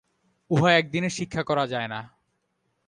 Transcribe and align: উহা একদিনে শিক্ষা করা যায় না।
উহা 0.51 0.69
একদিনে 0.73 1.09
শিক্ষা 1.09 1.43
করা 1.43 1.65
যায় 1.67 1.87
না। 1.87 1.99